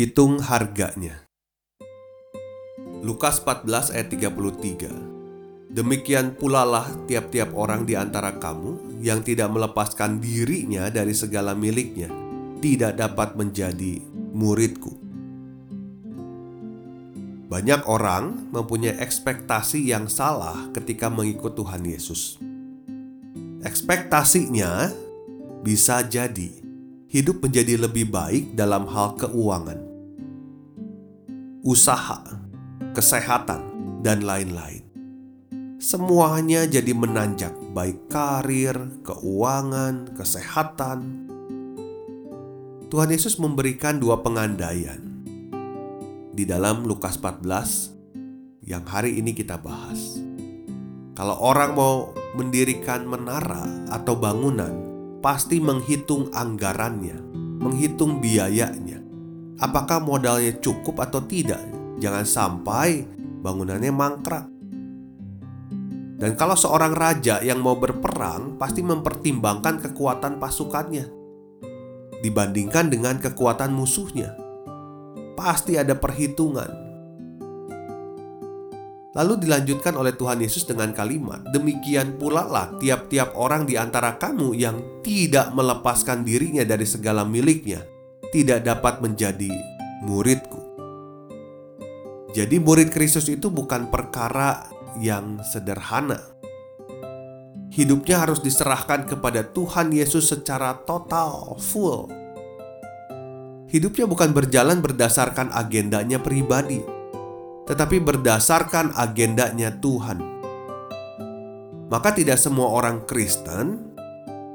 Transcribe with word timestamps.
Hitung 0.00 0.40
harganya. 0.40 1.28
Lukas 3.04 3.36
14 3.44 3.92
ayat 3.92 4.08
33. 4.08 5.68
Demikian 5.76 6.32
pula 6.40 6.64
lah 6.64 6.88
tiap-tiap 7.04 7.52
orang 7.52 7.84
di 7.84 8.00
antara 8.00 8.40
kamu 8.40 8.96
yang 9.04 9.20
tidak 9.20 9.52
melepaskan 9.52 10.16
dirinya 10.16 10.88
dari 10.88 11.12
segala 11.12 11.52
miliknya 11.52 12.08
tidak 12.64 12.96
dapat 12.96 13.36
menjadi 13.36 14.00
muridku. 14.32 14.96
Banyak 17.52 17.84
orang 17.84 18.48
mempunyai 18.56 18.96
ekspektasi 19.04 19.84
yang 19.84 20.08
salah 20.08 20.72
ketika 20.72 21.12
mengikut 21.12 21.52
Tuhan 21.52 21.84
Yesus. 21.84 22.40
Ekspektasinya 23.60 24.96
bisa 25.60 26.00
jadi 26.08 26.56
hidup 27.10 27.42
menjadi 27.42 27.74
lebih 27.74 28.06
baik 28.08 28.54
dalam 28.54 28.86
hal 28.86 29.18
keuangan, 29.18 29.89
usaha, 31.60 32.24
kesehatan, 32.96 33.60
dan 34.00 34.24
lain-lain. 34.24 34.80
Semuanya 35.80 36.68
jadi 36.68 36.92
menanjak, 36.92 37.52
baik 37.72 38.08
karir, 38.12 38.76
keuangan, 39.00 40.12
kesehatan. 40.12 41.28
Tuhan 42.92 43.12
Yesus 43.12 43.40
memberikan 43.40 43.96
dua 43.96 44.20
pengandaian 44.20 45.00
di 46.36 46.44
dalam 46.44 46.84
Lukas 46.84 47.16
14 47.16 48.64
yang 48.64 48.84
hari 48.84 49.20
ini 49.20 49.32
kita 49.32 49.56
bahas. 49.60 50.20
Kalau 51.16 51.36
orang 51.44 51.76
mau 51.76 51.96
mendirikan 52.36 53.04
menara 53.04 53.68
atau 53.92 54.16
bangunan, 54.16 54.72
pasti 55.20 55.60
menghitung 55.60 56.32
anggarannya, 56.32 57.20
menghitung 57.60 58.20
biayanya. 58.24 59.09
Apakah 59.60 60.00
modalnya 60.00 60.56
cukup 60.56 61.04
atau 61.04 61.20
tidak? 61.24 61.60
Jangan 62.00 62.24
sampai 62.24 63.04
bangunannya 63.44 63.92
mangkrak. 63.92 64.46
Dan 66.20 66.36
kalau 66.36 66.56
seorang 66.56 66.92
raja 66.92 67.40
yang 67.40 67.60
mau 67.64 67.76
berperang 67.76 68.60
pasti 68.60 68.84
mempertimbangkan 68.84 69.80
kekuatan 69.80 70.36
pasukannya 70.36 71.08
dibandingkan 72.20 72.92
dengan 72.92 73.16
kekuatan 73.16 73.72
musuhnya. 73.72 74.36
Pasti 75.36 75.80
ada 75.80 75.96
perhitungan 75.96 76.90
Lalu 79.10 79.42
dilanjutkan 79.42 79.98
oleh 79.98 80.14
Tuhan 80.14 80.38
Yesus 80.38 80.70
dengan 80.70 80.94
kalimat, 80.94 81.42
"Demikian 81.50 82.14
pula 82.14 82.46
lah 82.46 82.70
tiap-tiap 82.78 83.34
orang 83.34 83.66
di 83.66 83.74
antara 83.74 84.14
kamu 84.14 84.54
yang 84.54 85.02
tidak 85.02 85.50
melepaskan 85.50 86.22
dirinya 86.22 86.62
dari 86.62 86.86
segala 86.86 87.26
miliknya, 87.26 87.82
tidak 88.30 88.66
dapat 88.66 89.02
menjadi 89.02 89.52
muridku." 90.06 90.60
Jadi 92.30 92.62
murid 92.62 92.94
Kristus 92.94 93.26
itu 93.26 93.50
bukan 93.50 93.90
perkara 93.90 94.70
yang 95.02 95.42
sederhana. 95.42 96.18
Hidupnya 97.70 98.22
harus 98.22 98.42
diserahkan 98.42 99.06
kepada 99.06 99.46
Tuhan 99.46 99.94
Yesus 99.94 100.30
secara 100.30 100.78
total, 100.82 101.54
full. 101.58 102.10
Hidupnya 103.70 104.10
bukan 104.10 104.34
berjalan 104.34 104.82
berdasarkan 104.82 105.54
agendanya 105.54 106.18
pribadi, 106.18 106.82
tetapi 107.70 108.02
berdasarkan 108.02 108.90
agendanya 108.98 109.70
Tuhan. 109.78 110.18
Maka 111.86 112.14
tidak 112.14 112.38
semua 112.38 112.70
orang 112.74 113.06
Kristen 113.06 113.94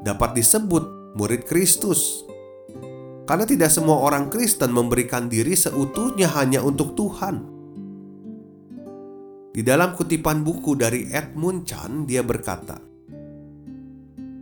dapat 0.04 0.36
disebut 0.36 1.16
murid 1.16 1.48
Kristus. 1.48 2.28
Karena 3.26 3.46
tidak 3.50 3.74
semua 3.74 4.06
orang 4.06 4.30
Kristen 4.30 4.70
memberikan 4.70 5.26
diri 5.26 5.58
seutuhnya 5.58 6.30
hanya 6.38 6.62
untuk 6.62 6.94
Tuhan. 6.94 7.54
Di 9.50 9.66
dalam 9.66 9.98
kutipan 9.98 10.46
buku 10.46 10.78
dari 10.78 11.10
Edmund 11.10 11.66
Chan, 11.66 12.06
dia 12.06 12.22
berkata, 12.22 12.78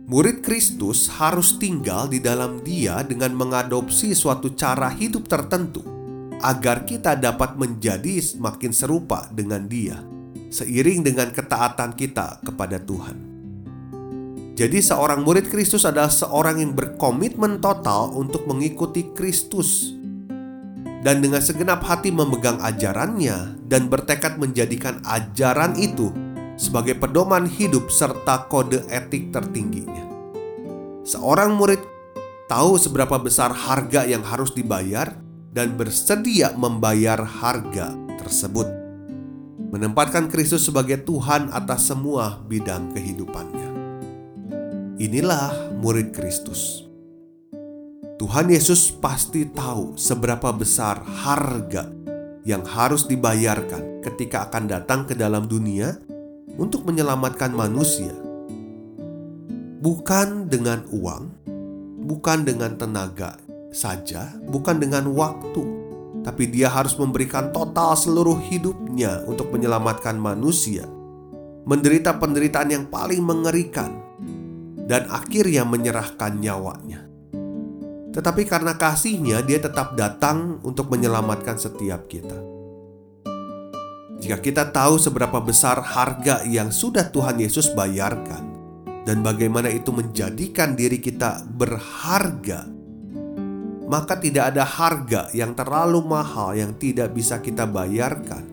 Murid 0.04 0.44
Kristus 0.44 1.08
harus 1.16 1.56
tinggal 1.56 2.12
di 2.12 2.20
dalam 2.20 2.60
dia 2.60 3.00
dengan 3.00 3.32
mengadopsi 3.32 4.12
suatu 4.12 4.52
cara 4.52 4.92
hidup 4.92 5.24
tertentu 5.24 5.80
agar 6.44 6.84
kita 6.84 7.16
dapat 7.16 7.56
menjadi 7.56 8.20
semakin 8.20 8.68
serupa 8.68 9.24
dengan 9.32 9.64
Dia, 9.64 9.96
seiring 10.52 11.08
dengan 11.08 11.32
ketaatan 11.32 11.96
kita 11.96 12.44
kepada 12.44 12.76
Tuhan. 12.76 13.33
Jadi, 14.54 14.78
seorang 14.78 15.26
murid 15.26 15.50
Kristus 15.50 15.82
adalah 15.82 16.10
seorang 16.10 16.62
yang 16.62 16.78
berkomitmen 16.78 17.58
total 17.58 18.14
untuk 18.14 18.46
mengikuti 18.46 19.10
Kristus 19.10 19.98
dan 21.04 21.20
dengan 21.20 21.44
segenap 21.44 21.84
hati 21.84 22.08
memegang 22.08 22.56
ajarannya 22.64 23.60
dan 23.68 23.92
bertekad 23.92 24.40
menjadikan 24.40 25.04
ajaran 25.04 25.76
itu 25.76 26.08
sebagai 26.56 26.96
pedoman 26.96 27.44
hidup 27.44 27.92
serta 27.92 28.48
kode 28.48 28.86
etik 28.88 29.28
tertingginya. 29.34 30.06
Seorang 31.04 31.52
murid 31.58 31.82
tahu 32.48 32.80
seberapa 32.80 33.20
besar 33.20 33.52
harga 33.52 34.08
yang 34.08 34.24
harus 34.24 34.56
dibayar 34.56 35.12
dan 35.52 35.76
bersedia 35.76 36.56
membayar 36.56 37.20
harga 37.20 37.92
tersebut. 38.16 38.66
Menempatkan 39.74 40.30
Kristus 40.30 40.64
sebagai 40.64 41.02
Tuhan 41.02 41.50
atas 41.52 41.90
semua 41.90 42.40
bidang 42.46 42.94
kehidupannya. 42.96 43.73
Inilah 44.94 45.74
murid 45.74 46.14
Kristus. 46.14 46.86
Tuhan 48.14 48.46
Yesus 48.46 48.94
pasti 48.94 49.42
tahu 49.42 49.98
seberapa 49.98 50.54
besar 50.54 51.02
harga 51.02 51.90
yang 52.46 52.62
harus 52.62 53.02
dibayarkan 53.02 53.98
ketika 54.06 54.46
akan 54.46 54.70
datang 54.70 55.02
ke 55.02 55.18
dalam 55.18 55.50
dunia 55.50 55.98
untuk 56.54 56.86
menyelamatkan 56.86 57.50
manusia. 57.50 58.14
Bukan 59.82 60.46
dengan 60.46 60.86
uang, 60.86 61.42
bukan 62.06 62.46
dengan 62.46 62.78
tenaga 62.78 63.34
saja, 63.74 64.30
bukan 64.46 64.78
dengan 64.78 65.10
waktu, 65.10 65.64
tapi 66.22 66.46
dia 66.46 66.70
harus 66.70 66.94
memberikan 66.94 67.50
total 67.50 67.98
seluruh 67.98 68.38
hidupnya 68.46 69.26
untuk 69.26 69.50
menyelamatkan 69.50 70.14
manusia, 70.14 70.86
menderita 71.66 72.14
penderitaan 72.22 72.70
yang 72.70 72.86
paling 72.86 73.26
mengerikan, 73.26 74.13
dan 74.84 75.08
akhirnya 75.08 75.64
menyerahkan 75.64 76.40
nyawanya. 76.40 77.04
Tetapi 78.14 78.42
karena 78.46 78.78
kasihnya, 78.78 79.42
dia 79.42 79.58
tetap 79.58 79.98
datang 79.98 80.62
untuk 80.62 80.92
menyelamatkan 80.92 81.58
setiap 81.58 82.06
kita. 82.06 82.38
Jika 84.22 84.38
kita 84.38 84.70
tahu 84.70 84.96
seberapa 84.96 85.42
besar 85.42 85.82
harga 85.82 86.46
yang 86.46 86.70
sudah 86.70 87.10
Tuhan 87.10 87.42
Yesus 87.42 87.74
bayarkan, 87.74 88.54
dan 89.04 89.20
bagaimana 89.20 89.68
itu 89.68 89.92
menjadikan 89.92 90.72
diri 90.78 90.96
kita 90.96 91.44
berharga 91.44 92.74
maka 93.84 94.16
tidak 94.16 94.56
ada 94.56 94.64
harga 94.64 95.28
yang 95.36 95.52
terlalu 95.52 96.00
mahal 96.00 96.56
yang 96.56 96.72
tidak 96.80 97.12
bisa 97.12 97.38
kita 97.40 97.68
bayarkan 97.68 98.48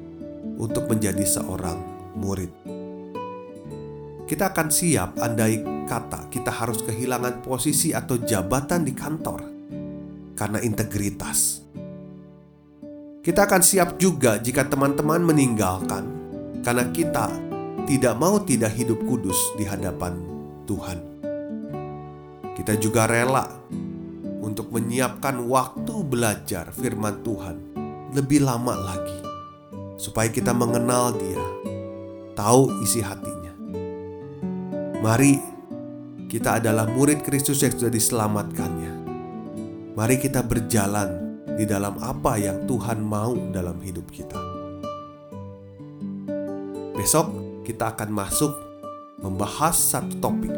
untuk 0.60 0.92
menjadi 0.92 1.24
seorang 1.24 1.80
murid. 2.20 2.81
Kita 4.32 4.48
akan 4.56 4.72
siap 4.72 5.20
andai 5.20 5.60
kata 5.92 6.32
kita 6.32 6.56
harus 6.56 6.80
kehilangan 6.88 7.44
posisi 7.44 7.92
atau 7.92 8.16
jabatan 8.16 8.88
di 8.88 8.96
kantor 8.96 9.44
karena 10.40 10.64
integritas. 10.64 11.60
Kita 13.20 13.44
akan 13.44 13.60
siap 13.60 14.00
juga 14.00 14.40
jika 14.40 14.72
teman-teman 14.72 15.20
meninggalkan 15.20 16.08
karena 16.64 16.88
kita 16.96 17.28
tidak 17.84 18.16
mau 18.16 18.40
tidak 18.40 18.72
hidup 18.72 19.04
kudus 19.04 19.36
di 19.60 19.68
hadapan 19.68 20.16
Tuhan. 20.64 21.00
Kita 22.56 22.80
juga 22.80 23.12
rela 23.12 23.52
untuk 24.40 24.72
menyiapkan 24.72 25.44
waktu 25.44 26.08
belajar 26.08 26.72
firman 26.72 27.20
Tuhan 27.20 27.56
lebih 28.16 28.48
lama 28.48 28.80
lagi, 28.80 29.20
supaya 30.00 30.32
kita 30.32 30.56
mengenal 30.56 31.20
Dia, 31.20 31.44
tahu 32.32 32.80
isi 32.80 33.04
hatinya. 33.04 33.41
Mari 35.02 35.34
kita 36.30 36.62
adalah 36.62 36.86
murid 36.86 37.26
Kristus 37.26 37.66
yang 37.66 37.74
sudah 37.74 37.90
diselamatkannya. 37.90 38.94
Mari 39.98 40.22
kita 40.22 40.46
berjalan 40.46 41.42
di 41.58 41.66
dalam 41.66 41.98
apa 41.98 42.38
yang 42.38 42.70
Tuhan 42.70 43.02
mau 43.02 43.34
dalam 43.50 43.82
hidup 43.82 44.06
kita. 44.14 44.38
Besok 46.94 47.34
kita 47.66 47.98
akan 47.98 48.10
masuk 48.14 48.54
membahas 49.26 49.74
satu 49.74 50.22
topik 50.22 50.54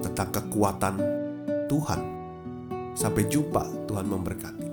tentang 0.00 0.32
kekuatan 0.32 0.94
Tuhan. 1.68 2.00
Sampai 2.96 3.28
jumpa, 3.28 3.84
Tuhan 3.84 4.08
memberkati. 4.08 4.67